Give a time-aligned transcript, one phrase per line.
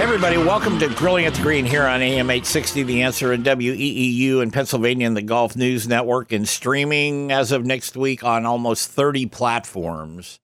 [0.00, 4.42] Everybody, welcome to Grilling at the Green here on AM 860 The Answer and WEEU
[4.42, 8.90] in Pennsylvania and the Golf News Network and streaming as of next week on almost
[8.90, 10.40] 30 platforms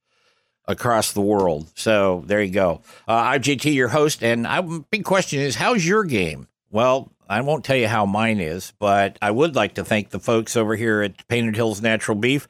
[0.67, 1.73] across the world.
[1.75, 2.83] So there you go.
[3.09, 6.49] Uh, I'm JT, your host, and I, big question is, how's your game?
[6.71, 10.21] Well, I won't tell you how mine is, but I would like to thank the
[10.21, 12.47] folks over here at Painted Hills Natural Beef,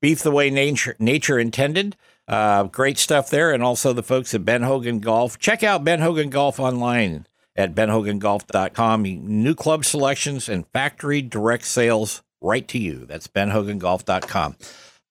[0.00, 1.96] beef the way nature, nature intended.
[2.28, 3.52] Uh, great stuff there.
[3.52, 5.38] And also the folks at Ben Hogan Golf.
[5.38, 7.26] Check out Ben Hogan Golf online
[7.56, 9.02] at benhogangolf.com.
[9.02, 13.06] New club selections and factory direct sales right to you.
[13.06, 14.56] That's benhogangolf.com.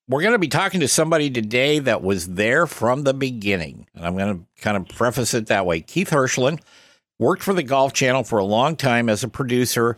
[0.10, 3.88] We're going to be talking to somebody today that was there from the beginning.
[3.94, 5.82] And I'm going to kind of preface it that way.
[5.82, 6.62] Keith Hirshland
[7.20, 9.98] worked for the Golf Channel for a long time as a producer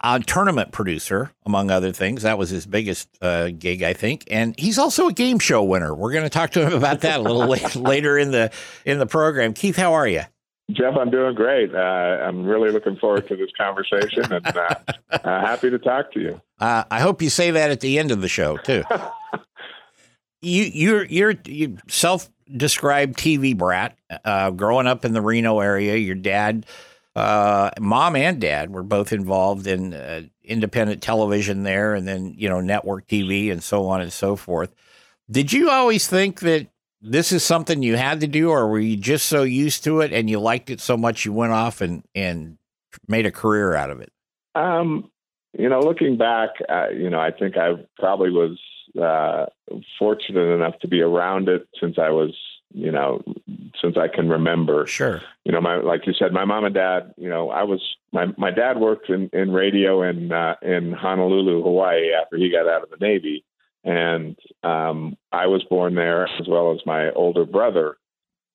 [0.00, 2.22] a tournament producer, among other things.
[2.22, 5.94] That was his biggest uh, gig, I think, and he's also a game show winner.
[5.94, 8.52] We're going to talk to him about that a little late, later in the
[8.84, 9.52] in the program.
[9.52, 10.22] Keith, how are you?
[10.70, 11.74] Jeff, I'm doing great.
[11.74, 14.74] Uh, I'm really looking forward to this conversation, and uh,
[15.10, 16.40] uh happy to talk to you.
[16.58, 18.82] Uh, I hope you say that at the end of the show too.
[20.40, 25.96] you you're you're you self-described TV brat, uh, growing up in the Reno area.
[25.96, 26.64] Your dad
[27.16, 32.48] uh, mom and dad were both involved in uh, independent television there, and then you
[32.48, 34.74] know network TV and so on and so forth.
[35.30, 36.68] Did you always think that
[37.00, 40.12] this is something you had to do, or were you just so used to it
[40.12, 42.58] and you liked it so much you went off and and
[43.06, 44.10] made a career out of it?
[44.54, 45.10] Um,
[45.56, 48.58] you know, looking back, uh, you know, I think I probably was
[49.00, 49.46] uh,
[49.98, 52.34] fortunate enough to be around it since I was
[52.74, 53.22] you know,
[53.80, 54.86] since I can remember.
[54.86, 55.22] Sure.
[55.44, 57.14] You know, my like you said, my mom and dad.
[57.16, 57.80] You know, I was
[58.12, 62.68] my my dad worked in in radio in uh, in Honolulu, Hawaii, after he got
[62.68, 63.44] out of the Navy,
[63.84, 67.96] and um, I was born there as well as my older brother,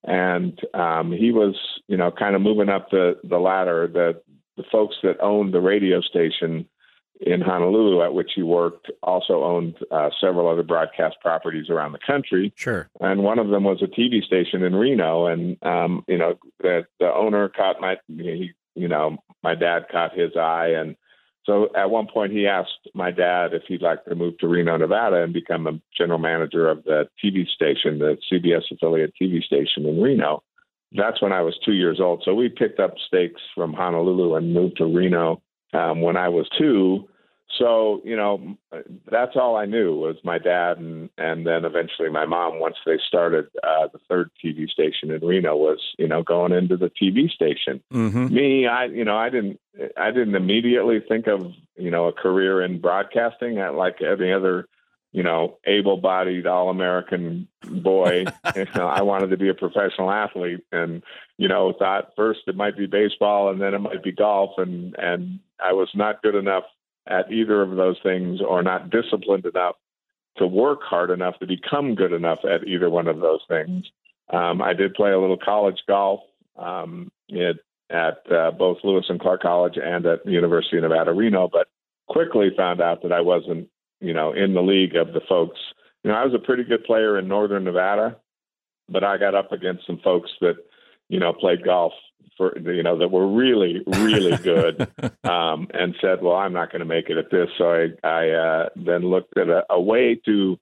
[0.03, 1.55] and um, he was
[1.87, 3.87] you know kind of moving up the the ladder.
[3.87, 4.21] The
[4.57, 6.67] the folks that owned the radio station
[7.19, 11.99] in Honolulu, at which he worked, also owned uh, several other broadcast properties around the
[12.05, 12.53] country.
[12.55, 12.89] Sure.
[13.01, 15.27] And one of them was a TV station in Reno.
[15.27, 20.17] And, um, you know, the, the owner caught my, he, you know, my dad caught
[20.17, 20.69] his eye.
[20.77, 20.95] And
[21.45, 24.77] so at one point he asked my dad if he'd like to move to Reno,
[24.77, 29.85] Nevada and become a general manager of the TV station, the CBS affiliate TV station
[29.85, 30.41] in Reno.
[30.93, 32.23] That's when I was two years old.
[32.23, 35.41] So we picked up stakes from Honolulu and moved to Reno
[35.73, 37.07] um, when I was two.
[37.57, 38.57] So you know,
[39.09, 42.59] that's all I knew was my dad, and and then eventually my mom.
[42.59, 46.77] Once they started uh, the third TV station in Reno, was you know going into
[46.77, 47.81] the TV station.
[47.91, 48.33] Mm-hmm.
[48.33, 49.59] Me, I you know I didn't
[49.97, 54.67] I didn't immediately think of you know a career in broadcasting like every other
[55.11, 58.25] you know, able-bodied all-American boy.
[58.55, 61.03] you know, I wanted to be a professional athlete, and
[61.37, 64.95] you know, thought first it might be baseball, and then it might be golf, and
[64.97, 66.65] and I was not good enough
[67.07, 69.75] at either of those things, or not disciplined enough
[70.37, 73.85] to work hard enough to become good enough at either one of those things.
[74.31, 76.21] Um, I did play a little college golf
[76.55, 77.57] um, it,
[77.89, 81.67] at uh, both Lewis and Clark College and at the University of Nevada, Reno, but
[82.07, 83.69] quickly found out that I wasn't
[83.99, 85.59] you know, in the league of the folks.
[86.03, 88.17] You know, I was a pretty good player in Northern Nevada,
[88.87, 90.55] but I got up against some folks that,
[91.09, 91.93] you know, played golf
[92.37, 94.87] for, you know, that were really, really good,
[95.23, 97.49] um, and said, well, I'm not going to make it at this.
[97.57, 100.57] So I, I uh, then looked at a, a way to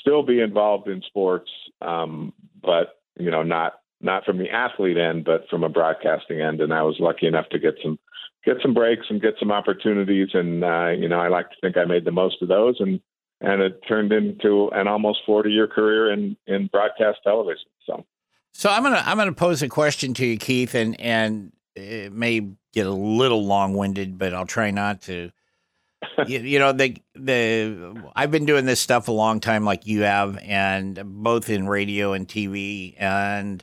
[0.00, 1.50] still be involved in sports,
[1.82, 2.32] um,
[2.62, 6.60] but you know, not not from the athlete end, but from a broadcasting end.
[6.60, 7.98] And I was lucky enough to get some
[8.44, 10.28] get some breaks and get some opportunities.
[10.34, 13.00] And uh, you know, I like to think I made the most of those, and
[13.40, 17.68] and it turned into an almost 40 year career in in broadcast television.
[17.86, 18.04] So.
[18.54, 22.40] So I'm gonna I'm gonna pose a question to you, Keith, and and it may
[22.72, 25.30] get a little long winded, but I'll try not to.
[26.26, 30.02] you, you know the the I've been doing this stuff a long time, like you
[30.02, 33.62] have, and both in radio and TV, and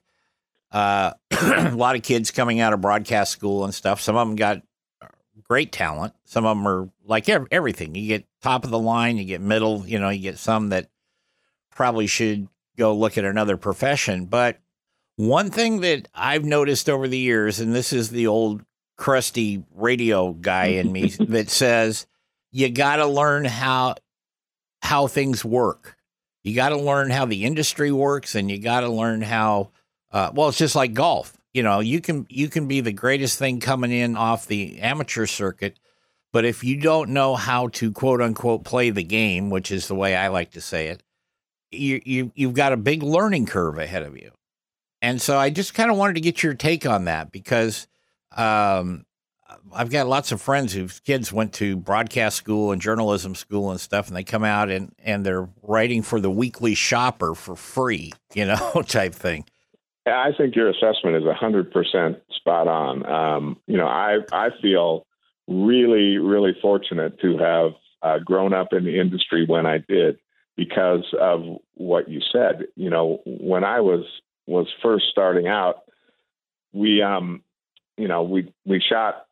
[0.75, 4.01] uh, a lot of kids coming out of broadcast school and stuff.
[4.01, 4.61] Some of them got
[5.47, 6.13] great talent.
[6.25, 7.95] Some of them are like everything.
[7.95, 9.87] You get top of the line, you get middle.
[9.87, 10.89] You know, you get some that
[11.73, 14.25] probably should go look at another profession.
[14.25, 14.59] But
[15.15, 18.63] one thing that I've noticed over the years, and this is the old
[18.97, 22.05] crusty radio guy in me that says
[22.51, 23.95] you got to learn how
[24.81, 25.95] how things work.
[26.43, 29.71] You got to learn how the industry works, and you got to learn how.
[30.15, 31.37] Uh, well, it's just like golf.
[31.53, 35.25] You know, you can you can be the greatest thing coming in off the amateur
[35.25, 35.77] circuit,
[36.31, 39.95] but if you don't know how to quote unquote play the game, which is the
[39.95, 41.03] way I like to say it,
[41.69, 44.31] you you you've got a big learning curve ahead of you.
[45.01, 47.85] And so I just kind of wanted to get your take on that because
[48.37, 49.05] um,
[49.73, 53.81] I've got lots of friends whose kids went to broadcast school and journalism school and
[53.81, 58.13] stuff, and they come out and, and they're writing for the weekly shopper for free,
[58.33, 59.43] you know, type thing.
[60.05, 63.05] I think your assessment is 100% spot on.
[63.05, 65.05] Um, you know, I, I feel
[65.47, 67.71] really, really fortunate to have
[68.01, 70.17] uh, grown up in the industry when I did
[70.55, 71.41] because of
[71.73, 72.65] what you said.
[72.75, 74.05] You know, when I was
[74.47, 75.83] was first starting out,
[76.71, 77.41] we um,
[77.97, 79.25] you know, we we shot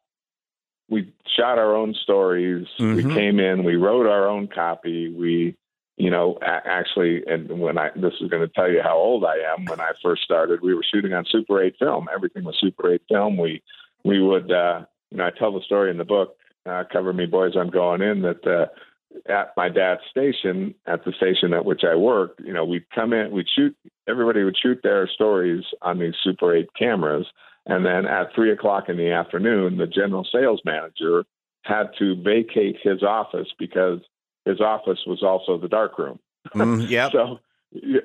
[0.89, 2.67] we shot our own stories.
[2.79, 2.95] Mhm.
[2.95, 5.09] We came in, we wrote our own copy.
[5.09, 5.55] We
[5.97, 9.35] you know, actually, and when I this is going to tell you how old I
[9.53, 9.65] am.
[9.65, 12.07] When I first started, we were shooting on Super 8 film.
[12.13, 13.37] Everything was Super 8 film.
[13.37, 13.61] We
[14.03, 16.35] we would, uh, you know, I tell the story in the book,
[16.65, 21.13] uh, "Cover Me, Boys, I'm Going In." That uh, at my dad's station, at the
[21.13, 23.75] station at which I worked, you know, we'd come in, we'd shoot.
[24.07, 27.27] Everybody would shoot their stories on these Super 8 cameras,
[27.67, 31.23] and then at three o'clock in the afternoon, the general sales manager
[31.61, 33.99] had to vacate his office because
[34.45, 36.19] his office was also the dark room.
[36.53, 37.11] Mm, yep.
[37.11, 37.39] So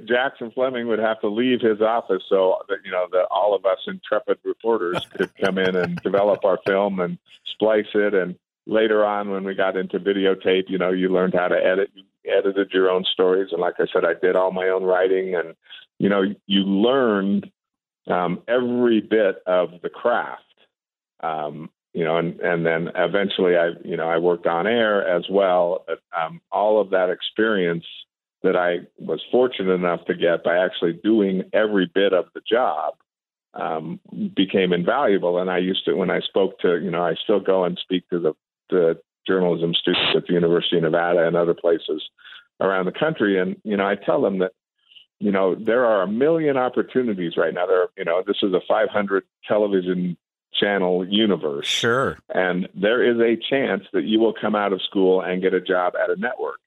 [0.07, 3.65] Jackson Fleming would have to leave his office so that you know that all of
[3.67, 7.19] us intrepid reporters could come in and develop our film and
[7.53, 8.15] splice it.
[8.15, 8.37] And
[8.67, 11.91] later on, when we got into videotape, you know, you learned how to edit.
[11.95, 15.35] You edited your own stories, and like I said, I did all my own writing.
[15.35, 15.55] And
[15.99, 17.51] you know, you learned
[18.07, 20.43] um, every bit of the craft.
[21.21, 25.25] Um, you know, and and then eventually, I you know I worked on air as
[25.29, 25.85] well.
[26.17, 27.85] Um, all of that experience
[28.45, 32.95] that I was fortunate enough to get by actually doing every bit of the job
[33.55, 33.99] um,
[34.37, 35.41] became invaluable.
[35.41, 38.09] And I used to, when I spoke to, you know, I still go and speak
[38.11, 38.33] to the,
[38.71, 42.01] the journalism students at the University of Nevada and other places
[42.61, 43.41] around the country.
[43.41, 44.53] And, you know, I tell them that,
[45.19, 47.67] you know, there are a million opportunities right now.
[47.67, 50.17] There, are, you know, this is a 500 television
[50.59, 51.67] channel universe.
[51.67, 52.19] Sure.
[52.29, 55.61] And there is a chance that you will come out of school and get a
[55.61, 56.59] job at a network.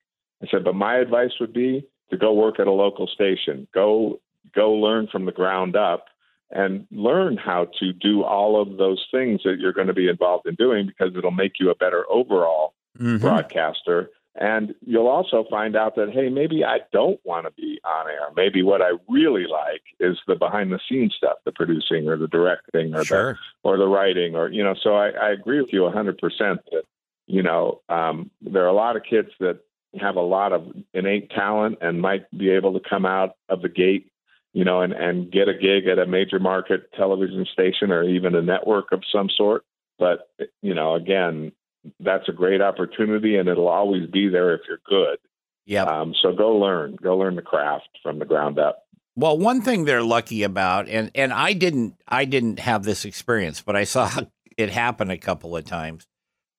[0.43, 3.67] I said, but my advice would be to go work at a local station.
[3.73, 4.19] Go
[4.53, 6.05] go learn from the ground up
[6.49, 10.45] and learn how to do all of those things that you're going to be involved
[10.45, 13.21] in doing because it'll make you a better overall Mhm.
[13.21, 14.09] broadcaster.
[14.35, 18.29] And you'll also find out that, hey, maybe I don't want to be on air.
[18.33, 22.29] Maybe what I really like is the behind the scenes stuff, the producing or the
[22.29, 25.81] directing or the or the writing or you know so i, I agree with you
[25.81, 26.83] 100% that
[27.27, 29.59] you know um, there are a lot of kids that
[29.99, 33.69] have a lot of innate talent and might be able to come out of the
[33.69, 34.11] gate
[34.53, 38.35] you know and, and get a gig at a major market television station or even
[38.35, 39.63] a network of some sort
[39.99, 40.29] but
[40.61, 41.51] you know again
[41.99, 45.17] that's a great opportunity and it'll always be there if you're good
[45.65, 45.83] Yeah.
[45.83, 48.83] um, so go learn go learn the craft from the ground up
[49.15, 53.61] Well, one thing they're lucky about, and and I didn't I didn't have this experience,
[53.61, 54.09] but I saw
[54.57, 56.07] it happen a couple of times.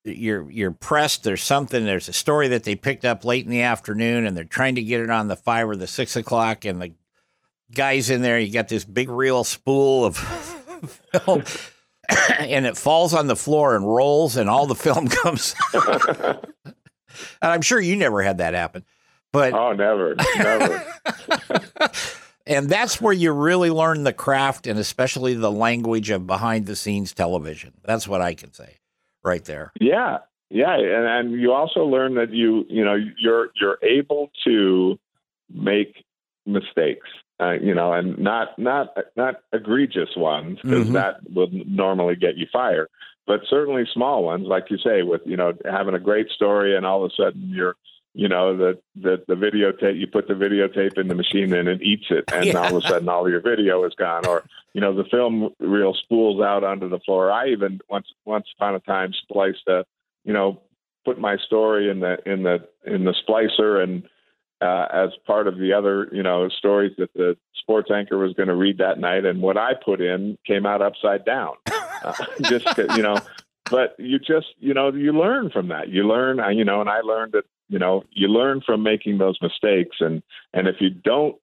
[0.05, 1.23] You're you're pressed.
[1.25, 1.85] There's something.
[1.85, 4.83] There's a story that they picked up late in the afternoon, and they're trying to
[4.83, 6.93] get it on the five or the six o'clock, and the
[7.73, 8.39] guys in there.
[8.39, 10.17] You got this big reel spool of
[11.25, 11.45] film,
[12.39, 15.55] and it falls on the floor and rolls, and all the film comes.
[15.75, 16.37] and
[17.43, 18.85] I'm sure you never had that happen,
[19.33, 20.85] but oh never never
[22.47, 26.77] and that's where you really learn the craft and especially the language of behind the
[26.77, 27.73] scenes television.
[27.85, 28.79] That's what I can say
[29.23, 29.73] right there.
[29.81, 30.19] Yeah,
[30.51, 34.99] yeah, and, and you also learn that you you know you're you're able to
[35.53, 36.05] make
[36.47, 37.09] mistakes,
[37.43, 40.93] uh, you know, and not not not egregious ones because Mhm.
[40.93, 42.89] that would normally get you fired,
[43.27, 46.87] but certainly small ones, like you say, with you know having a great story and
[46.87, 47.77] all of a sudden you're
[48.15, 49.99] you know, the the the videotape.
[49.99, 52.59] You put the videotape in the machine and it eats it, and Yeah.
[52.61, 54.27] all of a sudden all your video is gone.
[54.27, 54.45] Or
[54.75, 57.31] you know, the film reel spools out onto the floor.
[57.33, 59.87] I even once once upon a time spliced a,
[60.25, 60.61] you know,
[61.07, 64.03] put my story in the in the in the splicer and.
[64.63, 68.49] Uh, as part of the other, you know, stories that the sports anchor was going
[68.49, 71.55] to read that night, and what I put in came out upside down.
[72.05, 72.67] Uh, just
[72.97, 73.17] you know,
[73.73, 77.01] but you just you know you learn from that you learn you know and i
[77.01, 81.37] learned that you know you learn from making those mistakes and and if you don't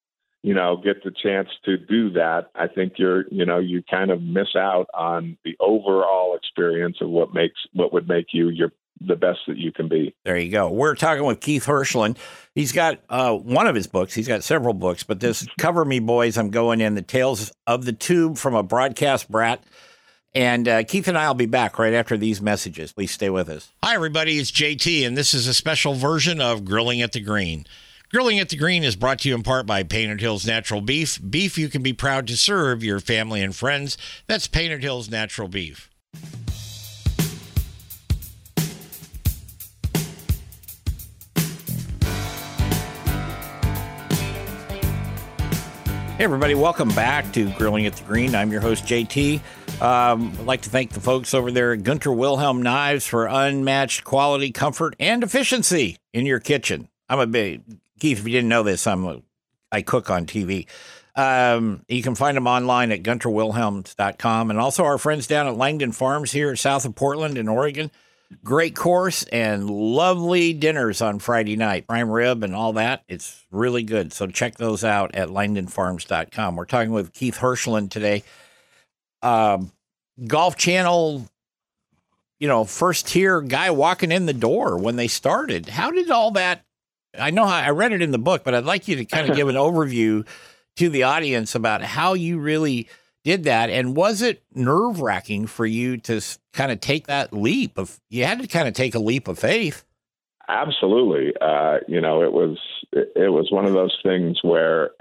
[0.44, 4.12] you know get the chance to do that i think you're you know you kind
[4.12, 8.72] of miss out on the overall experience of what makes what would make you your
[9.02, 10.70] the best that you can be There you go.
[10.70, 12.18] We're talking with Keith Hirshland.
[12.54, 14.14] He's got uh, one of his books.
[14.14, 17.86] He's got several books, but this Cover Me Boys, I'm going in the Tales of
[17.86, 19.64] the Tube from a broadcast brat.
[20.36, 22.92] And uh, Keith and I will be back right after these messages.
[22.92, 23.72] Please stay with us.
[23.84, 24.38] Hi, everybody.
[24.38, 27.66] It's JT, and this is a special version of Grilling at the Green.
[28.12, 31.20] Grilling at the Green is brought to you in part by Painted Hills Natural Beef.
[31.28, 33.98] Beef you can be proud to serve your family and friends.
[34.28, 35.90] That's Painted Hills Natural Beef.
[46.20, 48.36] Hey, everybody, welcome back to Grilling at the Green.
[48.36, 49.40] I'm your host, JT.
[49.82, 54.04] Um, I'd like to thank the folks over there at Gunter Wilhelm Knives for unmatched
[54.04, 56.90] quality, comfort, and efficiency in your kitchen.
[57.08, 57.62] I'm a big,
[58.02, 59.22] Keith, if you didn't know this, I'm a,
[59.72, 60.68] I cook on TV.
[61.16, 65.94] Um, you can find them online at gunterwilhelms.com and also our friends down at Langdon
[65.94, 67.92] Farms here south of Portland in Oregon.
[68.44, 73.04] Great course and lovely dinners on Friday night, prime rib and all that.
[73.08, 74.14] It's really good.
[74.14, 76.56] So check those out at langdonfarms.com.
[76.56, 78.24] We're talking with Keith Hirshland today.
[79.24, 79.72] Um,
[80.28, 81.28] Golf Channel,
[82.40, 85.68] you know, first tier guy walking in the door when they started.
[85.68, 86.64] How did all that?
[87.18, 89.36] I know I read it in the book, but I'd like you to kind of
[89.36, 90.28] give an overview
[90.76, 92.88] to the audience about how you really
[93.24, 93.70] did that.
[93.70, 96.22] And was it nerve wracking for you to
[96.54, 99.40] kind of take that leap of, you had to kind of take a leap of
[99.40, 99.84] faith?
[100.50, 101.34] Absolutely.
[101.40, 102.58] Uh, you know, it was
[102.92, 104.92] it, was one of those things where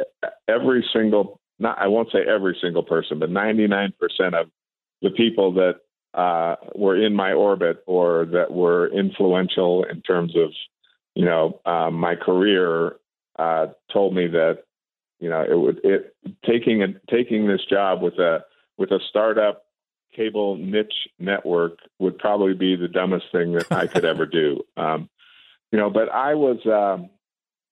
[0.47, 4.51] every single not I won't say every single person, but ninety nine percent of
[5.01, 5.77] the people that
[6.13, 10.51] uh, were in my orbit or that were influential in terms of
[11.15, 12.97] you know um, my career
[13.39, 14.65] uh, told me that
[15.21, 16.15] you know it would it
[16.47, 18.45] taking a, taking this job with a
[18.77, 19.65] with a startup
[20.15, 24.63] cable niche network would probably be the dumbest thing that I could ever do.
[24.77, 25.09] Um,
[25.71, 27.11] you know, but I was, um,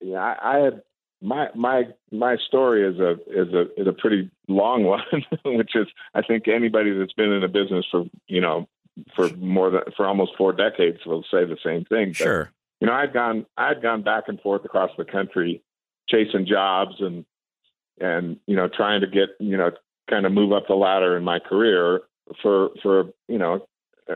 [0.01, 0.83] yeah, I, I had
[1.21, 5.01] my my my story is a is a is a pretty long one,
[5.43, 8.67] which is I think anybody that's been in a business for you know
[9.15, 12.09] for more than for almost four decades will say the same thing.
[12.09, 12.51] But, Sure.
[12.79, 15.63] you know, I'd gone I'd gone back and forth across the country
[16.07, 17.25] chasing jobs and
[17.99, 19.71] and you know trying to get you know
[20.09, 22.01] kind of move up the ladder in my career
[22.41, 23.67] for for you know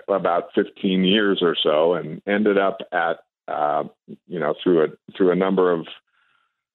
[0.08, 3.84] about 15 years or so and ended up at uh,
[4.28, 5.88] you know through a through a number of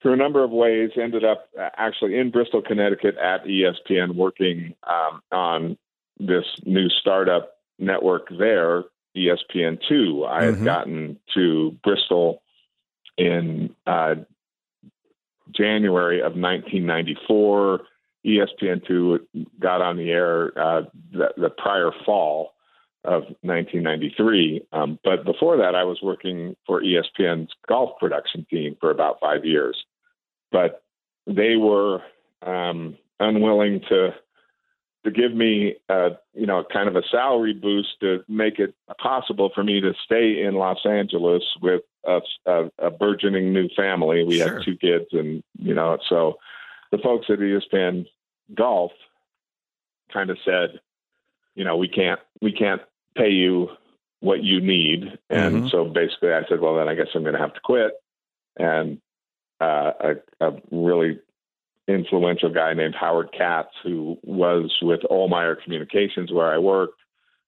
[0.03, 5.21] through a number of ways ended up actually in Bristol Connecticut at ESPN working um,
[5.33, 5.79] on
[6.19, 8.85] this new startup network there
[9.15, 10.57] E ESPN2 I Mhm.
[10.57, 12.43] had gotten to Bristol
[13.17, 14.17] in uh,
[15.51, 17.81] January of 1994
[18.27, 19.19] ESPN2
[19.61, 22.55] got on the air uh, the, the prior fall
[23.05, 24.67] of 1993.
[24.73, 29.45] Um, but before that, I was working for ESPN's golf production team for about five
[29.45, 29.77] years.
[30.51, 30.83] But
[31.27, 32.01] they were
[32.43, 34.11] um, unwilling to
[35.07, 39.51] to give me, uh, you know, kind of a salary boost to make it possible
[39.55, 44.23] for me to stay in Los Angeles with a, a, a burgeoning new family.
[44.25, 44.57] We Sure.
[44.59, 46.39] had two kids, and you know, so
[46.93, 48.07] the folks at ESPN
[48.55, 48.93] Golf
[50.13, 50.81] kind of said,
[51.55, 52.83] you know, we can't we can't
[53.17, 53.71] pay you
[54.21, 55.71] what you need, and Mhm.
[55.71, 57.93] so basically, I said, well, then I guess I'm going to have to quit.
[58.59, 59.01] And
[59.61, 61.19] uh, a, a really
[61.89, 66.99] influential guy named Howard Katz, who was with Ohlmeyer Communications, where I worked,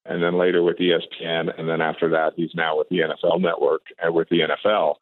[0.05, 3.83] and then later with ESPN, and then after that, he's now with the NFL Network
[4.01, 4.97] and with the NFL.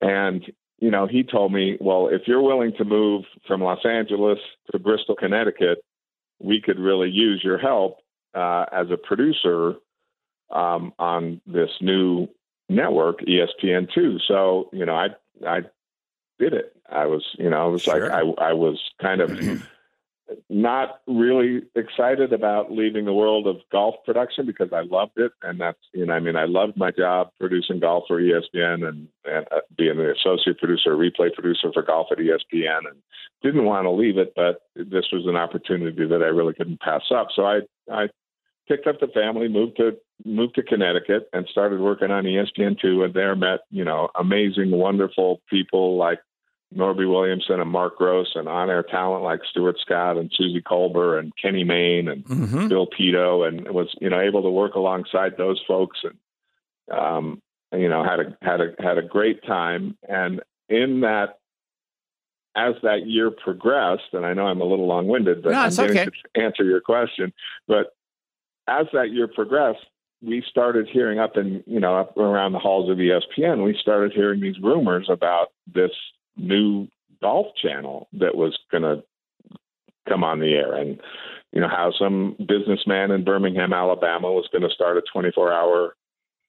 [0.00, 0.44] And
[0.82, 4.40] you know, he told me, well, if you're willing to move from Los Angeles
[4.72, 5.78] to Bristol, Connecticut,
[6.40, 7.98] we could really use your help
[8.34, 9.74] uh, as a producer
[10.50, 12.26] um, on this new
[12.68, 14.22] network, E ESPN2.
[14.26, 15.10] So, you know, I
[15.46, 15.60] I
[16.40, 16.76] did it.
[16.92, 18.08] I was, you know, I was Sure.
[18.08, 19.30] like, I I was kind of
[20.48, 25.60] not really excited about leaving the world of golf production because I loved it, and
[25.60, 29.46] that's you know I mean I loved my job producing golf for ESPN and, and
[29.50, 33.02] uh, being an associate producer, replay producer for golf at ESPN, and
[33.42, 37.02] didn't want to leave it, but this was an opportunity that I really couldn't pass
[37.14, 37.28] up.
[37.34, 38.08] So I I
[38.68, 43.02] picked up the family, moved to moved to Connecticut, and started working on ESPN two,
[43.02, 46.20] and there met you know amazing, wonderful people like
[46.74, 51.32] Norby Williamson and Mark Gross and on-air talent like Stuart Scott and Suzy Kolber and
[51.36, 52.68] Kenny Mayne and mm-hmm.
[52.68, 57.88] Bill Pidto and was you know able to work alongside those folks and um, you
[57.88, 61.38] know had a had a had a great time and in that
[62.54, 66.06] as that year progressed and I know I'm a little long-winded but no, I'm okay.
[66.06, 67.32] to answer your question
[67.66, 67.94] but
[68.68, 69.84] as that year progressed
[70.22, 74.12] we started hearing up in you know up around the halls of ESPN we started
[74.12, 75.90] hearing these rumors about this
[76.36, 76.88] new
[77.20, 79.02] golf channel that was going to
[80.08, 80.74] come on the air.
[80.74, 81.00] And
[81.52, 85.96] you know how some businessman in Birmingham Alabama was going to start a 24 hour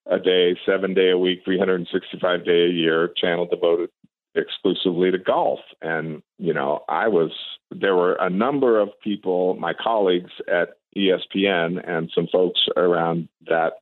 [0.06, 3.90] a day 7 day a week 365 day a year channel devoted
[4.36, 5.60] exclusively to golf.
[5.82, 7.32] And you know I was
[7.72, 13.74] there were a number of people my colleagues at ESPN and some folks around that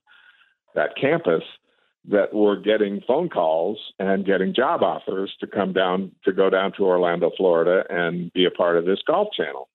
[0.75, 1.43] that campus
[2.09, 6.71] that were getting phone calls and getting job offers to come down to go down
[6.73, 9.69] to Orlando, Florida and be a part of this golf channel.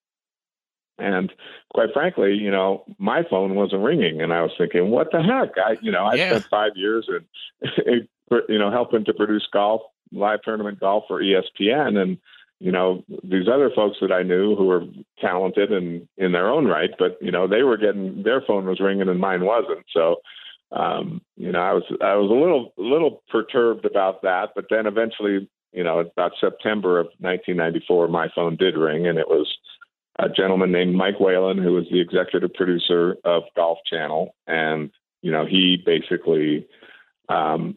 [0.99, 1.33] And
[1.73, 5.50] quite frankly, you know, my phone wasn't ringing and I was thinking, what the heck?
[5.59, 6.30] I, you know, I yeah.
[6.30, 8.09] spent five years and,
[8.49, 11.97] you know, helping to produce golf, live tournament golf for ESPN.
[12.00, 12.18] And,
[12.59, 14.85] you know, these other folks that I knew who were
[15.21, 18.80] talented and in their own right, but, you know, they were getting, their phone was
[18.80, 19.85] ringing and mine wasn't.
[19.92, 20.16] So,
[20.73, 24.87] um, you know, I was I was a little little perturbed about that, but then
[24.87, 29.46] eventually, you know, about September of 1994, my phone did ring, and it was
[30.18, 34.90] a gentleman named Mike Whalen, who was the executive producer of Golf Channel, and
[35.23, 36.66] you know, he basically
[37.28, 37.76] um,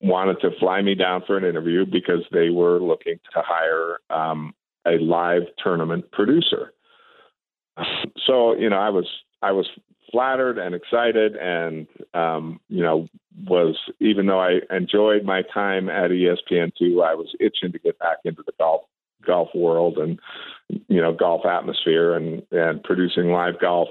[0.00, 4.54] wanted to fly me down for an interview because they were looking to hire um,
[4.86, 6.72] a live tournament producer.
[8.26, 9.06] So, you know, I was
[9.40, 9.66] I was
[10.10, 13.08] flattered and excited and um, you know
[13.46, 18.18] was even though I enjoyed my time at ESPN2 I was itching to get back
[18.24, 18.82] into the golf
[19.26, 20.18] golf world and
[20.88, 23.88] you know golf atmosphere and and producing live golf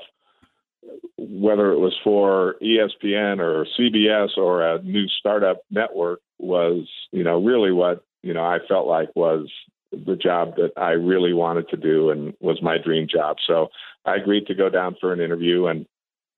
[1.18, 7.42] whether it was for ESPN or CBS or a new startup network was you know
[7.44, 9.50] really what you know I felt like was
[9.92, 13.38] the job that I really wanted to do and was my dream job.
[13.46, 13.70] So
[14.06, 15.86] I agreed to go down for an interview and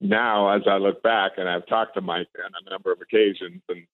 [0.00, 3.62] now as I look back, and I've talked to Mike on a number of occasions,
[3.68, 3.86] and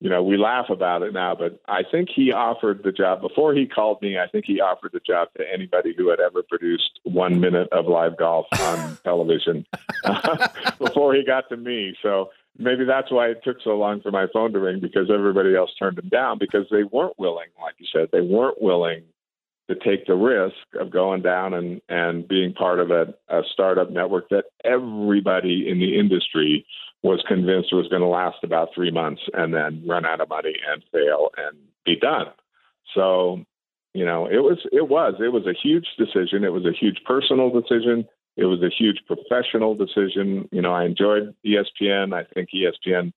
[0.00, 3.54] you know we laugh about it now, but I think he offered the job before
[3.54, 4.18] he called me.
[4.18, 7.86] I think he offered the job to anybody who had ever produced one minute of
[7.86, 9.66] live golf on television
[10.78, 11.96] before he got to me.
[12.02, 15.56] So maybe that's why it took so long for my phone to ring because everybody
[15.56, 19.04] else turned him down because they weren't willing, like you said, they weren't willing
[19.68, 23.90] to take the risk of going down and, and being part of a, a startup
[23.90, 26.64] network that everybody in the industry
[27.02, 30.54] was convinced was going to last about three months and then run out of money
[30.70, 32.26] and fail and be done.
[32.94, 33.44] So,
[33.92, 36.44] you know, it was it was it was a huge decision.
[36.44, 38.06] It was a huge personal decision.
[38.36, 40.48] It was a huge professional decision.
[40.52, 42.14] You know, I enjoyed ESPN.
[42.14, 43.12] I think ESPN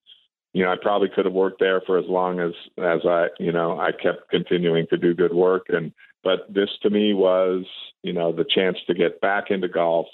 [0.53, 3.51] you know, I probably could have worked there for as long as as I, you
[3.51, 5.67] know, I kept continuing to do good work.
[5.69, 7.65] And but this to me was,
[8.03, 10.07] you know, the chance to get back into golf.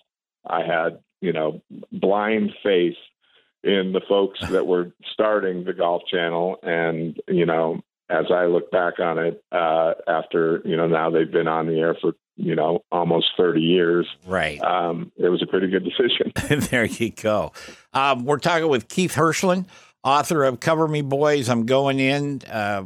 [0.46, 2.98] I had, you know, blind faith
[3.63, 8.70] in the folks that were starting the Golf Channel, and you know, as I look
[8.72, 12.54] back on it, uh, after you know now they've been on the air for you
[12.54, 16.34] know almost 30 years right um, it was a pretty good decision
[16.70, 17.54] there you go
[17.94, 19.65] um, we're talking with keith hirshland
[20.06, 21.50] author of Cover Me Boys.
[21.50, 22.84] I'm going in uh,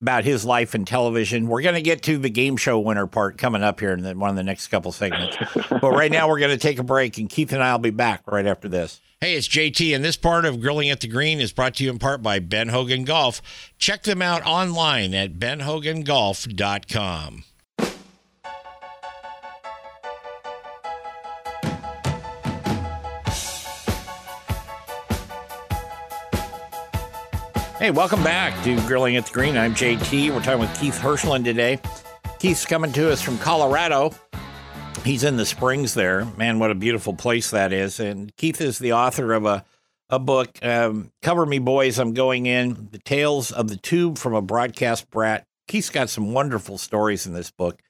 [0.00, 1.46] about his life in television.
[1.48, 4.30] We're going to get to the game show winner part coming up here in one
[4.30, 5.36] of the next couple segments.
[5.68, 7.90] but right now, we're going to take a break, and Keith and I will be
[7.90, 9.00] back right after this.
[9.20, 11.90] Hey, it's JT, and this part of Grilling at the Green is brought to you
[11.90, 13.40] in part by Ben Hogan Golf.
[13.78, 17.44] Check them out online at benhogangolf.com.
[27.84, 29.58] Hey, welcome back to Grilling at the Green.
[29.58, 30.30] I'm JT.
[30.30, 31.78] We're talking with Keith Hirshland today.
[32.38, 34.10] Keith's coming to us from Colorado.
[35.04, 36.24] He's in the Springs there.
[36.38, 38.00] Man, what a beautiful place that is.
[38.00, 39.66] And Keith is the author of a,
[40.08, 44.32] a book, um, Cover Me Boys, I'm Going In, The Tales of the Tube from
[44.32, 45.46] a Broadcast Brat.
[45.68, 47.82] Keith's got some wonderful stories in this book.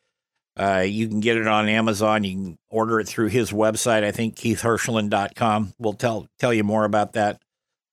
[0.56, 2.24] Uh, you can get it on Amazon.
[2.24, 4.02] You can order it through his website.
[4.02, 5.74] I think keithhirshland.com.
[5.78, 7.40] We'll tell tell you more about that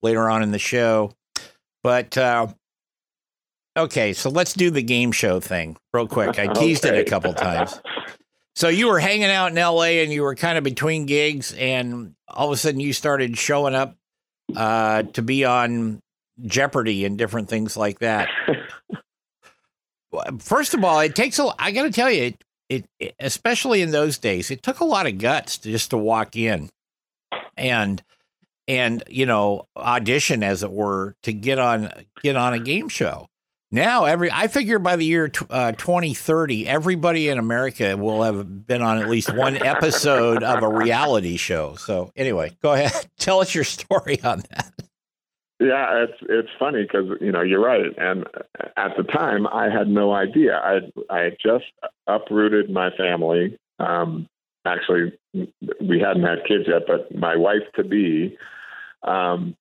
[0.01, 1.13] later on in the show.
[1.83, 2.47] But uh,
[3.77, 6.37] okay, so let's do the game show thing real quick.
[6.39, 6.99] I teased okay.
[6.99, 7.79] it a couple times.
[8.55, 12.15] So you were hanging out in LA and you were kind of between gigs, and
[12.27, 13.95] all of a sudden you started showing up
[14.55, 16.01] uh, to be on
[16.45, 18.29] Jeopardy and different things like that.
[20.39, 21.49] First of all, it takes a.
[21.57, 24.85] I got to tell you, it, it, it, especially in those days, it took a
[24.85, 26.69] lot of guts to, just to walk in,
[27.55, 28.03] and
[28.71, 31.91] and you know audition as it were to get on
[32.23, 33.27] get on a game show.
[33.69, 38.65] Now every I figure by the year t- uh, 2030, everybody in America will have
[38.65, 41.75] been on at least one episode of a reality show.
[41.75, 44.73] So anyway, go ahead, tell us your story on that.
[45.59, 48.25] Yeah, it's it's funny because you know you're right, and
[48.77, 50.55] at the time I had no idea.
[50.55, 50.79] I
[51.09, 51.65] I had just
[52.07, 53.57] uprooted my family.
[53.79, 54.27] Um,
[54.65, 58.37] actually, we hadn't had kids yet, but my wife to be,
[59.03, 59.55] um,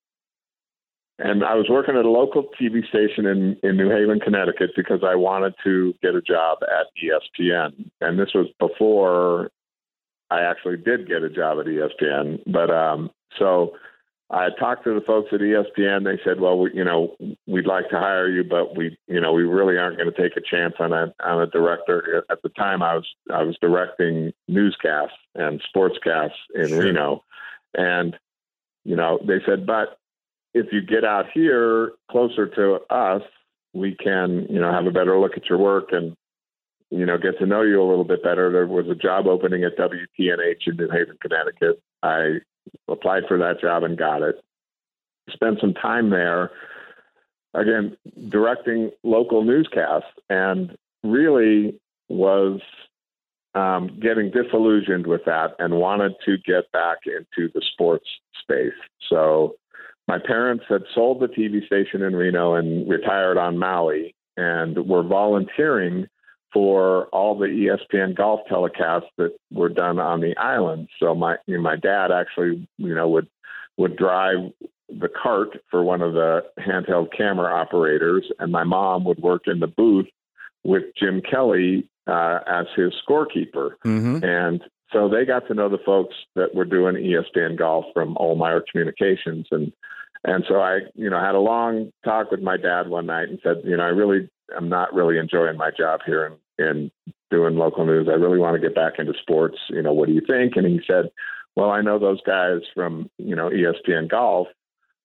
[1.18, 5.00] and I was working at a local TV station in in New Haven, Connecticut, because
[5.04, 9.50] I wanted to get a job at ESPN, and this was before
[10.30, 12.42] I actually did get a job at ESPN.
[12.46, 13.74] But um, so
[14.30, 16.04] I talked to the folks at ESPN.
[16.04, 19.32] They said, "Well, we, you know, we'd like to hire you, but we, you know,
[19.32, 22.48] we really aren't going to take a chance on a on a director." At the
[22.50, 26.80] time, I was I was directing newscasts and sportscasts in sure.
[26.80, 27.24] Reno,
[27.74, 28.16] and
[28.84, 29.98] you know, they said, "But
[30.54, 33.22] if you get out here closer to us,
[33.72, 36.16] we can, you know, have a better look at your work and."
[36.92, 38.50] You know, get to know you a little bit better.
[38.50, 41.80] There was a job opening at WTNH in New Haven, Connecticut.
[42.02, 42.40] I
[42.88, 44.42] applied for that job and got it.
[45.30, 46.50] Spent some time there,
[47.54, 47.96] again,
[48.28, 52.60] directing local newscasts, and really was
[53.54, 58.06] um, getting disillusioned with that and wanted to get back into the sports
[58.42, 58.72] space.
[59.08, 59.56] So
[60.06, 65.02] my parents had sold the TV station in Reno and retired on Maui and were
[65.02, 66.06] volunteering
[66.52, 70.88] for all the ESPN golf telecasts that were done on the island.
[70.98, 73.28] So my you know, my dad actually you know would
[73.76, 74.52] would drive
[74.88, 79.60] the cart for one of the handheld camera operators, and my mom would work in
[79.60, 80.08] the booth
[80.64, 83.72] with Jim Kelly uh, as his scorekeeper.
[83.84, 84.24] Mm-hmm.
[84.24, 88.62] And so they got to know the folks that were doing ESPN golf from Ohlmeyer
[88.70, 89.72] Communications and
[90.22, 93.38] and so I, you know, had a long talk with my dad one night and
[93.42, 96.26] said, you know, I really I'm not really enjoying my job here
[96.58, 96.90] in, in
[97.30, 98.08] doing local news.
[98.08, 99.56] I really want to get back into sports.
[99.68, 100.56] You know, what do you think?
[100.56, 101.10] And he said,
[101.56, 104.48] well, I know those guys from, you know, ESPN Golf.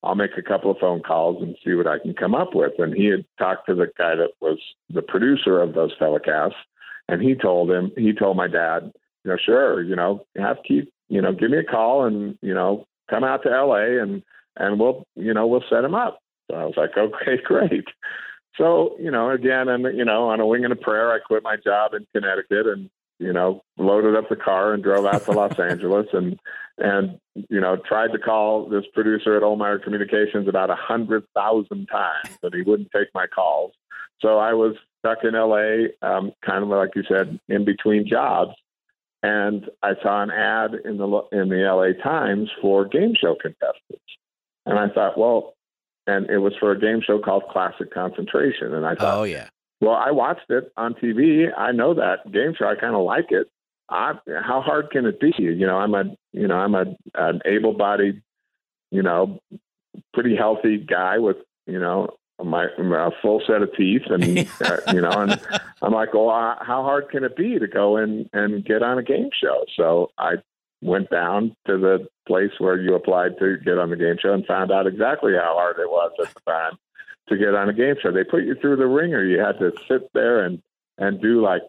[0.04, 2.74] I'll make a couple of phone calls and see what I can come up with.
[2.78, 4.60] And he had talked to the guy that was
[4.94, 6.54] the producer of those telecasts.
[7.08, 8.91] And he told him, he told my dad,
[9.24, 12.54] you know, sure, you know, have Keith, you know, give me a call and, you
[12.54, 14.24] know, come out to LA and,
[14.58, 16.20] and we'll, you know, we'll set him up.
[16.50, 17.86] So I was like, okay, great.
[18.58, 21.44] So, you know, again, and you know, on a wing and a prayer, I quit
[21.44, 22.89] my job in Connecticut and,
[23.20, 26.39] you know, loaded up the car and drove out to Los Angeles and
[26.78, 31.88] and you know tried to call this producer at Ohlmeyer Communications about a hundred thousand
[31.88, 33.74] times, but he wouldn't take my calls.
[34.20, 38.52] So I was stuck in LA, um, kind of like you said, in between jobs,
[39.22, 44.04] and I saw an ad in the in the LA Times for game show contestants,
[44.65, 45.54] and I thought, well,
[46.08, 48.74] and it was for a game show called Classic Concentration.
[48.74, 49.50] And I thought, oh yeah,
[49.82, 51.48] well, I watched it on TV.
[51.56, 52.65] I know that game show.
[52.65, 53.48] I kind of like it.
[53.88, 54.13] I,
[54.44, 55.32] how hard can it be?
[55.38, 58.22] You know, I'm a, you know, I'm a an able-bodied,
[58.89, 59.39] you know,
[60.13, 61.38] pretty healthy guy with,
[61.68, 64.24] you know, my a full set of teeth, and
[64.63, 65.39] uh, you know, and
[65.82, 68.98] I'm like, well, uh, how hard can it be to go in and get on
[68.98, 69.65] a game show?
[69.76, 70.36] So I
[70.82, 74.45] went down to the place where you applied to get on the game show and
[74.45, 76.78] found out exactly how hard it was at the time
[77.30, 78.12] to get on a game show.
[78.12, 79.24] They put you through the wringer.
[79.24, 80.62] You had to sit there and
[80.98, 81.62] and do like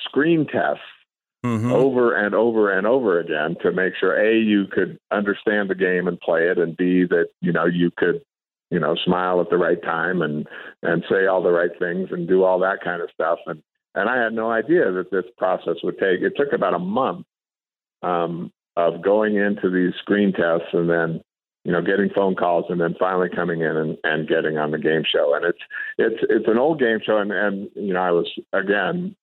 [0.00, 0.82] screen tests
[1.44, 1.72] mm-hmm.
[1.72, 6.08] over and over and over again to make sure a you could understand the game
[6.08, 8.22] and play it, and b that you know you could
[8.72, 10.48] you know smile at the right time and
[10.82, 13.38] and say all the right things and do all that kind of stuff.
[13.46, 13.62] And
[13.94, 16.22] and I had no idea that this process would take.
[16.22, 17.26] It took about a month
[18.02, 21.20] um, of going into these screen tests and then
[21.64, 24.78] you know getting phone calls and then finally coming in and, and getting on the
[24.78, 25.58] game show and it's
[25.98, 29.14] it's it's an old game show and and you know I was again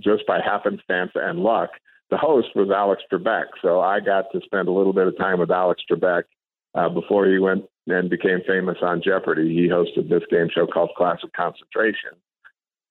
[0.00, 1.70] just by happenstance and luck
[2.10, 5.38] the host was Alex Trebek so I got to spend a little bit of time
[5.38, 6.24] with Alex Trebek
[6.74, 10.90] uh, before he went and became famous on Jeopardy he hosted this game show called
[10.96, 12.10] Classic Concentration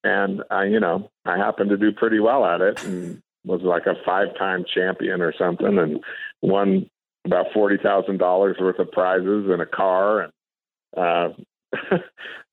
[0.03, 3.85] and I, you know, I happened to do pretty well at it, and was like
[3.85, 6.03] a five-time champion or something, and
[6.41, 6.89] won
[7.25, 10.33] about forty thousand dollars worth of prizes and a car, and
[10.97, 11.29] uh,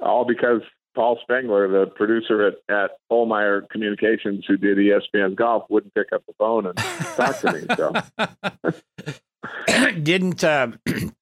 [0.01, 0.63] all because
[0.95, 6.23] Paul Spengler, the producer at, at Ohlmeyer Communications, who did ESPN's golf, wouldn't pick up
[6.27, 7.67] the phone and talk to me.
[7.77, 7.93] So
[10.03, 10.69] didn't uh,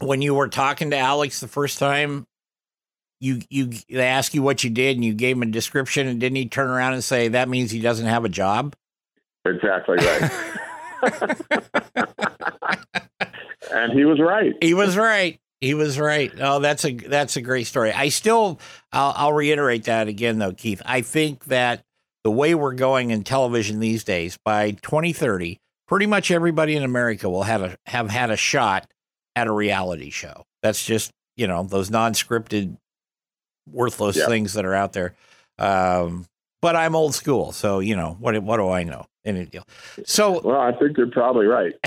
[0.00, 2.26] when you were talking to Alex the first time,
[3.20, 6.18] you you they ask you what you did and you gave him a description, and
[6.18, 8.74] didn't he turn around and say that means he doesn't have a job?
[9.44, 10.30] Exactly right.
[13.72, 14.54] and he was right.
[14.60, 15.38] He was right.
[15.60, 16.32] He was right.
[16.40, 17.92] Oh, that's a that's a great story.
[17.92, 18.58] I still,
[18.92, 20.80] I'll, I'll reiterate that again, though, Keith.
[20.86, 21.82] I think that
[22.24, 27.28] the way we're going in television these days, by 2030, pretty much everybody in America
[27.28, 28.90] will have a have had a shot
[29.36, 30.44] at a reality show.
[30.62, 32.76] That's just you know those non-scripted,
[33.70, 34.26] worthless Yeah.
[34.26, 35.14] things that are out there.
[35.58, 36.26] Um,
[36.62, 38.40] but I'm old school, so you know what?
[38.42, 39.06] What do I know?
[39.24, 39.64] Any deal.
[40.06, 41.74] So Well, I think you're probably right.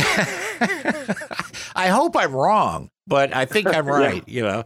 [1.75, 3.93] I hope I'm wrong, but I think I'm Yeah.
[3.93, 4.63] right, you know.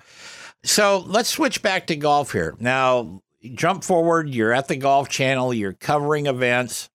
[0.64, 2.56] So let's switch back to golf here.
[2.60, 3.22] Now,
[3.54, 6.90] jump forward, you're at the golf channel, you're covering events.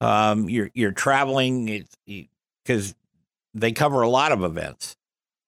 [0.00, 1.84] Um, you're you're traveling
[2.64, 2.94] because
[3.54, 4.94] they cover a lot of events.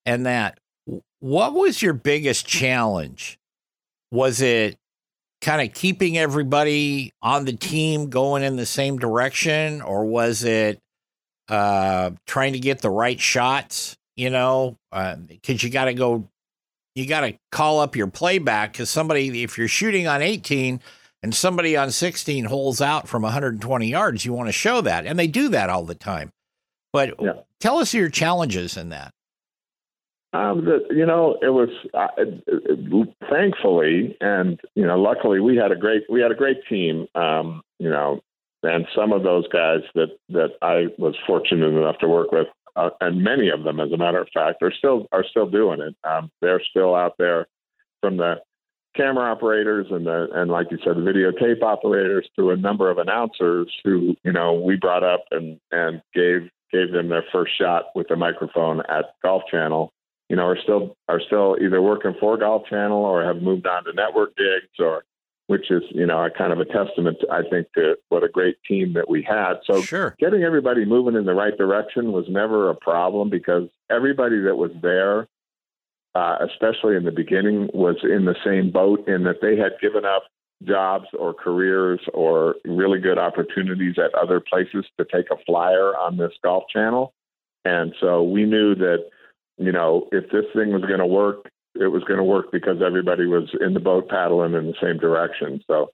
[0.07, 0.59] And that
[1.21, 3.39] what was your biggest challenge?
[4.11, 4.77] Was it
[5.45, 10.81] kind of keeping everybody on the team going in the same direction or was it
[11.51, 14.79] uh trying to get the right shots you know
[15.27, 16.27] because you got to go
[16.95, 20.81] you got to call up your playback because somebody if you're shooting on 18
[21.23, 25.19] and somebody on 16 holes out from 120 yards you want to show that and
[25.19, 26.31] they do that all the time
[26.91, 27.33] but Yeah.
[27.65, 29.11] Tell us your challenges in that
[30.35, 35.57] Um, the, you know, it was uh, it, it, thankfully, and you know, luckily, we
[35.57, 37.07] had a great we had a great team.
[37.15, 38.21] Um, you know,
[38.65, 42.91] and some of those guys that that I was fortunate enough to work with, uh,
[43.01, 45.95] and many of them, as a matter of fact, are still are still doing it.
[46.03, 47.47] Um, they're still out there,
[48.03, 48.41] from the
[48.97, 52.99] camera operators and the and like you said, the videotape operators to a number of
[52.99, 57.87] announcers who you know we brought up and and gave gave them their first shot
[57.95, 59.93] with the microphone at Golf Channel
[60.29, 63.85] you know, are still are still either working for Golf Channel or have moved on
[63.85, 65.05] to network gigs, or
[65.47, 68.57] which is you know a kind of a testament, I think, to what a great
[68.67, 69.55] team that we had.
[69.65, 74.41] So sure getting everybody moving in the right direction was never a problem because everybody
[74.41, 75.29] that was there,
[76.15, 80.07] uh, especially in the beginning, was in the same boat in that they had given
[80.07, 80.25] up
[80.67, 86.17] jobs or careers or really good opportunities at other places to take a flyer on
[86.17, 87.13] this golf channel.
[87.65, 89.09] And so we knew that,
[89.59, 92.83] you know, if this thing was going to work, it was going to work because
[92.85, 95.63] everybody was in the boat paddling in the same direction.
[95.67, 95.91] So,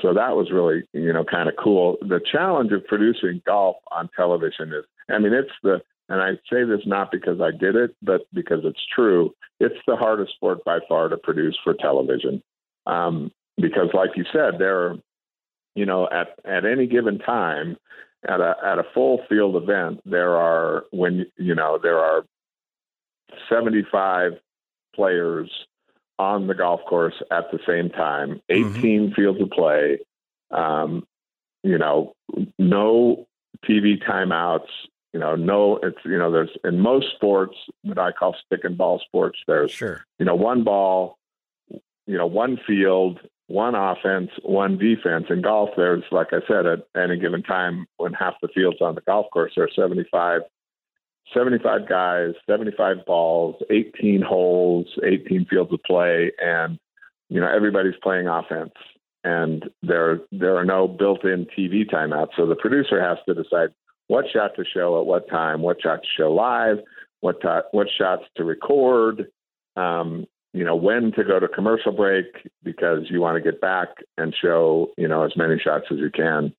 [0.00, 1.96] so that was really, you know, kind of cool.
[2.02, 6.64] The challenge of producing golf on television is, I mean, it's the, and I say
[6.64, 9.34] this not because I did it, but because it's true.
[9.60, 12.42] It's the hardest sport by far to produce for television.
[12.86, 14.96] Um, because like you said, there are,
[15.74, 17.76] you know, at, at any given time,
[18.26, 22.24] at a at a full field event, there are when you know there are
[23.48, 24.32] 75
[24.94, 25.50] players
[26.18, 29.98] on the golf course at the same time, 18 fields of play.
[30.50, 31.06] Um,
[31.62, 32.14] you know,
[32.58, 33.26] no
[33.68, 34.68] TV timeouts.
[35.12, 38.76] You know, no, it's you know, there's in most sports that I call stick and
[38.76, 39.38] ball sports.
[39.46, 41.18] There's sure you know one ball,
[41.70, 45.26] you know one field, one offense, one defense.
[45.28, 48.94] In golf, there's like I said, at any given time when half the field's on
[48.94, 50.42] the golf course, are 75,
[51.32, 56.78] 75 guys, 75 balls, 18 holes, 18 fields of play, and
[57.28, 58.72] you know everybody's playing offense.
[59.24, 63.70] And there there are no built-in TV timeouts, so the producer has to decide
[64.06, 66.78] what shot to show at what time, what shot to show live,
[67.20, 69.28] what what shots to record.
[69.76, 72.26] Um, you know when to go to commercial break
[72.62, 76.10] because you want to get back and show you know as many shots as you
[76.10, 76.54] can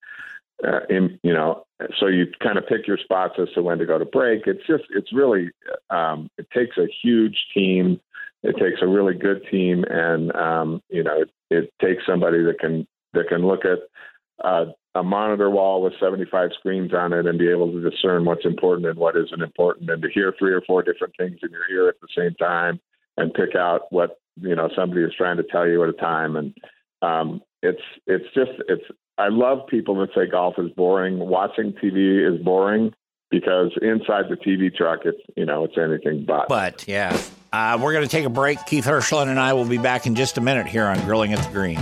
[0.67, 1.65] uh, in you know
[1.99, 4.43] so you kind of pick your spots as to when to go to break.
[4.45, 5.49] It's just it's really
[5.89, 7.99] um, it takes a huge team.
[8.43, 12.59] It takes a really good team and um, you know it, it takes somebody that
[12.59, 13.79] can that can look at
[14.43, 18.45] uh, a monitor wall with 75 screens on it and be able to discern what's
[18.45, 21.69] important and what isn't important and to hear three or four different things in your
[21.71, 22.79] ear at the same time
[23.17, 26.35] and pick out what you know somebody is trying to tell you at a time.
[26.35, 26.53] And
[27.01, 28.83] um, it's it's just it's
[29.17, 31.19] i love people that say golf is boring.
[31.19, 32.93] Watching tv is boring
[33.31, 36.47] because inside the tv truck it's you know it's anything but.
[36.47, 37.19] But yeah.
[37.53, 38.65] Uh, we're going to take a break.
[38.65, 41.39] Keith hirshland and i will be back in just a minute here on grilling at
[41.39, 41.79] the green.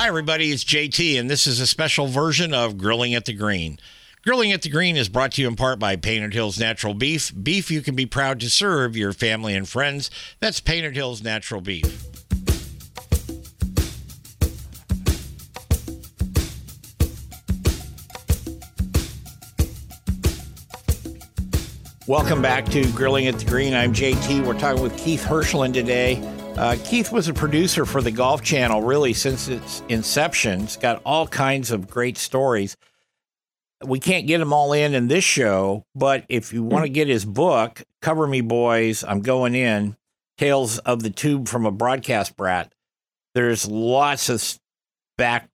[0.00, 0.50] Hi, everybody.
[0.50, 3.78] It's JT, and this is a special version of Grilling at the Green.
[4.22, 7.32] Grilling at the Green is brought to you in part by Painted Hills Natural Beef.
[7.42, 10.10] Beef you can be proud to serve your family and friends.
[10.40, 12.04] That's Painted Hills Natural Beef.
[22.06, 23.72] Welcome back to Grilling at the Green.
[23.72, 24.44] I'm JT.
[24.44, 26.20] We're talking with Keith Hirshland today.
[26.58, 30.64] Uh, Keith was a producer for the Golf Channel really since its inception.
[30.64, 32.76] It's got all kinds of great stories.
[33.82, 37.08] We can't get them all in in this show, but if you want to get
[37.08, 39.96] his book, Cover Me Boys, I'm Going In
[40.36, 42.72] Tales of the Tube from a Broadcast Brat,
[43.34, 44.58] there's lots of
[45.16, 45.48] back,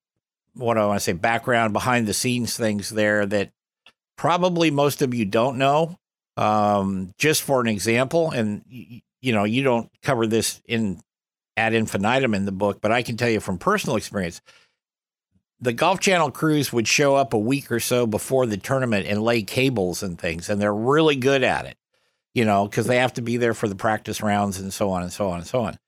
[0.54, 3.52] what do I want to say, background, behind the scenes things there that
[4.16, 5.98] probably most of you don't know.
[6.36, 11.00] Um, just for an example, and you know, you don't cover this in
[11.56, 14.42] ad infinitum in the book, but I can tell you from personal experience,
[15.60, 19.22] the Golf Channel crews would show up a week or so before the tournament and
[19.22, 21.76] lay cables and things, and they're really good at it,
[22.34, 25.02] you know, because they have to be there for the practice rounds and so on
[25.02, 25.78] and so on and so on.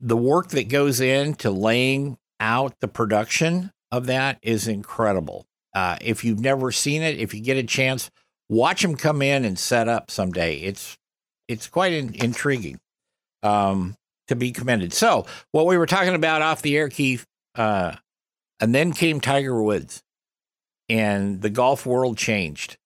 [0.00, 5.46] The work that goes into laying out the production of that is incredible.
[5.74, 8.10] Uh, if you've never seen it, if you get a chance,
[8.48, 10.56] watch them come in and set up someday.
[10.56, 10.96] It's
[11.46, 12.80] it's quite in, intriguing
[13.42, 13.96] um,
[14.28, 14.92] to be commended.
[14.92, 17.96] So what we were talking about off the air, Keith, uh,
[18.60, 20.02] and then came Tiger Woods,
[20.88, 22.76] and the golf world changed.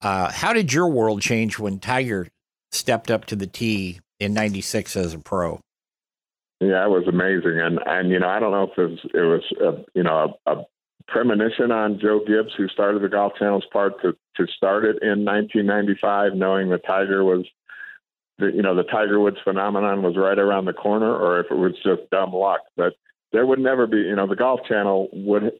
[0.00, 2.28] Uh, how did your world change when Tiger
[2.70, 5.60] stepped up to the tee in '96 as a pro?
[6.60, 9.20] Yeah, it was amazing, and and you know I don't know if it was, it
[9.20, 10.64] was a, you know a, a
[11.08, 15.24] premonition on Joe Gibbs, who started the Golf Channel's part to to start it in
[15.24, 17.44] 1995, knowing that Tiger was,
[18.38, 21.56] the, you know, the Tiger Woods phenomenon was right around the corner, or if it
[21.56, 22.60] was just dumb luck.
[22.76, 22.94] But
[23.32, 25.52] there would never be, you know, the Golf Channel would,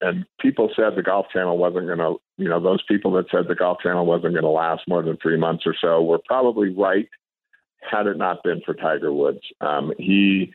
[0.00, 3.46] and people said the Golf Channel wasn't going to, you know, those people that said
[3.46, 6.70] the Golf Channel wasn't going to last more than three months or so were probably
[6.70, 7.08] right
[7.82, 9.40] had it not been for Tiger Woods.
[9.60, 10.52] Um, he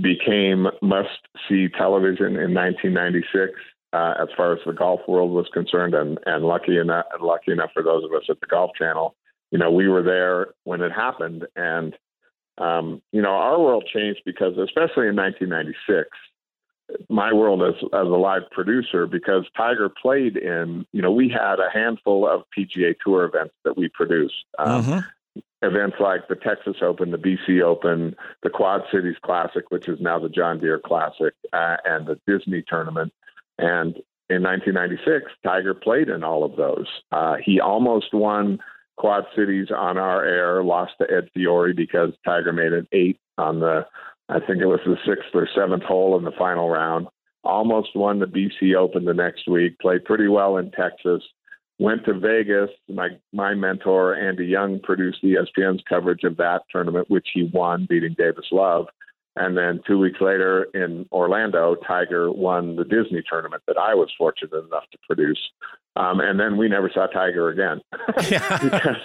[0.00, 3.52] became must see television in 1996
[3.92, 7.70] uh, as far as the golf world was concerned, and and lucky enough, lucky enough
[7.72, 9.14] for those of us at the Golf Channel,
[9.50, 11.94] you know, we were there when it happened, and
[12.58, 16.08] um, you know, our world changed because, especially in 1996,
[17.08, 21.58] my world as as a live producer, because Tiger played in, you know, we had
[21.58, 24.44] a handful of PGA Tour events that we produced.
[24.58, 24.98] Um, mm-hmm
[25.64, 30.18] events like the Texas Open, the BC Open, the Quad Cities Classic, which is now
[30.18, 33.12] the John Deere Classic, uh, and the Disney Tournament.
[33.58, 33.96] And
[34.30, 36.86] in 1996, Tiger played in all of those.
[37.12, 38.58] Uh, he almost won
[38.96, 43.60] Quad Cities on our air, lost to Ed Fiori because Tiger made an eight on
[43.60, 43.86] the,
[44.28, 47.08] I think it was the sixth or seventh hole in the final round.
[47.42, 51.22] Almost won the BC Open the next week, played pretty well in Texas.
[51.78, 52.70] Went to Vegas.
[52.88, 58.14] My my mentor Andy Young produced ESPN's coverage of that tournament, which he won, beating
[58.16, 58.86] Davis Love.
[59.36, 64.12] And then two weeks later in Orlando, Tiger won the Disney tournament that I was
[64.16, 65.50] fortunate enough to produce.
[65.96, 67.80] Um, and then we never saw Tiger again
[68.16, 68.96] because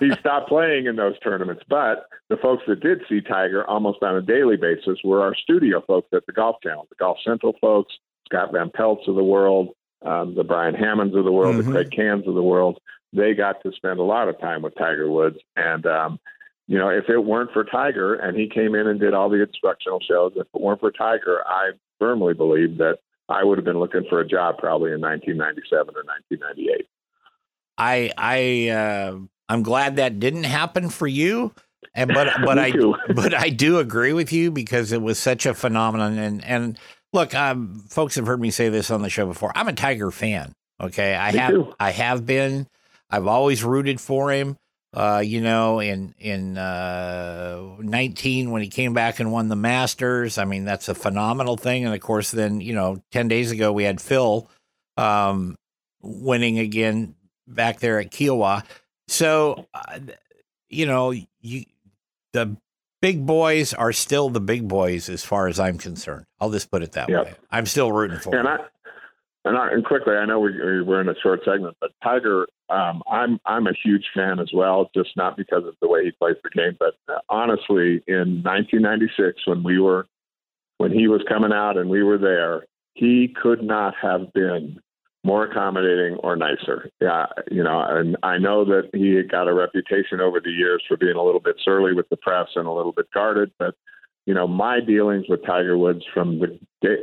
[0.00, 1.62] he stopped playing in those tournaments.
[1.68, 5.82] But the folks that did see Tiger almost on a daily basis were our studio
[5.86, 7.92] folks at the Golf Channel, the Golf Central folks,
[8.26, 11.72] Scott Van Pelt's of the world, um, the Brian Hammons of the world, mm-hmm.
[11.72, 12.78] the Kraig Kanns of the world.
[13.12, 15.36] They got to spend a lot of time with Tiger Woods.
[15.56, 16.18] And um,
[16.66, 19.42] you know, if it weren't for Tiger and he came in and did all the
[19.42, 23.78] instructional shows, if it weren't for Tiger, I firmly believe that I would have been
[23.78, 26.86] looking for a job probably in 1997 or 1998.
[27.76, 31.52] I I uh, I'm glad that didn't happen for you.
[31.94, 32.72] And but but I
[33.14, 36.78] but I do agree with you because it was such a phenomenon and and
[37.12, 39.52] look, um, folks have heard me say this on the show before.
[39.54, 40.52] I'm a Tiger fan.
[40.80, 41.74] Okay, I me have too.
[41.80, 42.66] I have been.
[43.10, 44.56] I've always rooted for him.
[44.94, 50.38] Uh, you know, in in uh, 19 when he came back and won the Masters.
[50.38, 51.84] I mean, that's a phenomenal thing.
[51.84, 54.48] And of course, then you know, 10 days ago we had Phil
[54.96, 55.56] um,
[56.00, 57.16] winning again
[57.48, 58.64] back there at Kiawah.
[59.08, 59.98] So, uh,
[60.68, 61.64] you know, you
[62.32, 62.56] the
[63.02, 66.24] big boys are still the big boys as far as I'm concerned.
[66.40, 67.24] I'll just put it that yep.
[67.24, 67.34] way.
[67.50, 68.60] I'm still rooting for and them.
[68.60, 68.64] I,
[69.44, 73.02] and, I, and quickly, I know we, we're in a short segment, but Tiger, um,
[73.10, 74.90] I'm I'm a huge fan as well.
[74.94, 79.46] Just not because of the way he plays the game, but uh, honestly, in 1996,
[79.46, 80.06] when we were
[80.78, 82.64] when he was coming out and we were there,
[82.94, 84.80] he could not have been
[85.24, 86.90] more accommodating or nicer.
[87.00, 90.96] Yeah, you know, and I know that he got a reputation over the years for
[90.96, 93.74] being a little bit surly with the press and a little bit guarded, but
[94.26, 96.58] you know, my dealings with Tiger Woods from the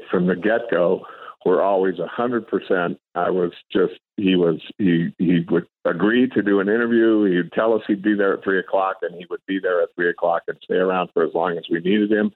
[0.09, 1.05] from the get go
[1.45, 2.99] were always a hundred percent.
[3.15, 7.23] I was just he was he he would agree to do an interview.
[7.23, 9.89] He'd tell us he'd be there at three o'clock, and he would be there at
[9.95, 12.31] three o'clock and stay around for as long as we needed him.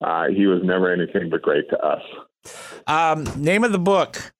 [0.00, 2.02] Uh, he was never anything but great to us.
[2.86, 4.32] Um, name of the book.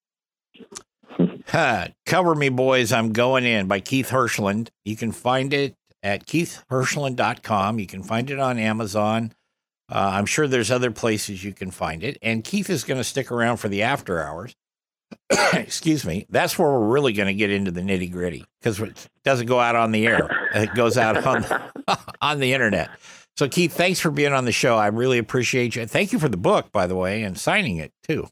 [2.06, 4.68] Cover Me Boys, I'm Going In by Keith Hirshland.
[4.84, 7.78] You can find it at keithhirshland.com.
[7.78, 9.32] You can find it on Amazon.
[9.90, 12.18] Uh, I'm sure there's other places you can find it.
[12.22, 14.54] And Keith is going to stick around for the after hours.
[15.52, 16.26] Excuse me.
[16.30, 19.60] That's where we're really going to get into the nitty gritty because it doesn't go
[19.60, 20.28] out on the air.
[20.54, 21.44] It goes out on
[22.20, 22.90] on the internet.
[23.36, 24.76] So Keith, thanks for being on the show.
[24.76, 25.86] I really appreciate you.
[25.86, 28.28] Thank you for the book, by the way, and signing it too.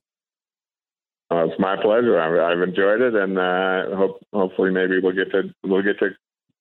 [1.34, 2.20] It's my pleasure.
[2.20, 6.10] I've, I've enjoyed it, and uh, hope hopefully maybe we'll get to we'll get to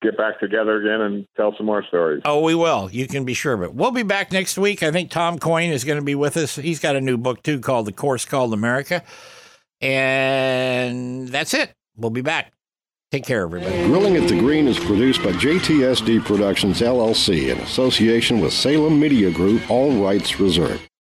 [0.02, 2.22] get back together again and tell some more stories.
[2.26, 2.90] Oh, we will.
[2.92, 3.74] You can be sure of it.
[3.74, 4.84] We'll be back next week.
[4.84, 6.56] I think Tom Coyne is going to be with us.
[6.56, 9.04] He's got a new book too called The Course Called America.
[9.80, 11.74] And that's it.
[11.96, 12.52] We'll be back.
[13.12, 13.76] Take care, everybody.
[13.88, 19.30] Grilling at the Green is produced by JTSD Productions LLC in association with Salem Media
[19.30, 20.88] Group, all rights reserved.